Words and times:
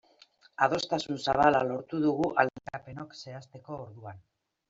Adostasun 0.67 1.19
zabala 1.25 1.59
lortu 1.71 1.99
dugu 2.05 2.29
aldarrikapenok 2.45 3.13
zehazteko 3.25 3.77
orduan. 3.85 4.27